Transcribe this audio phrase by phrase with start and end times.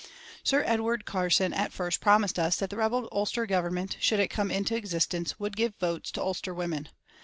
[0.43, 4.49] Sir Edward Carson at first promised us that the rebel Ulster Government, should it come
[4.49, 6.87] into existence, would give votes to Ulster women.